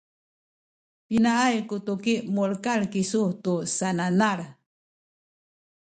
pinaay 1.07 1.55
ku 1.69 1.75
tuki 1.85 2.13
mulekal 2.35 2.81
kisu 2.93 3.23
tu 3.43 3.53
sananal? 3.75 4.39